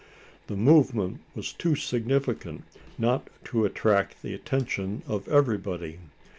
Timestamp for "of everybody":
5.05-5.99